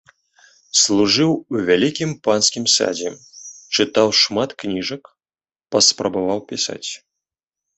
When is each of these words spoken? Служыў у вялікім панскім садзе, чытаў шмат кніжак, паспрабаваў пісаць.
Служыў 0.83 1.31
у 1.35 1.55
вялікім 1.67 2.09
панскім 2.27 2.65
садзе, 2.77 3.11
чытаў 3.75 4.07
шмат 4.21 4.49
кніжак, 4.65 5.03
паспрабаваў 5.77 6.39
пісаць. 6.55 6.85